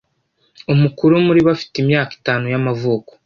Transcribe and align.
umukuru 0.73 1.13
muri 1.25 1.39
bo 1.45 1.49
afite 1.55 1.75
imyaka 1.79 2.11
itanu 2.19 2.45
y’amavuko 2.53 3.11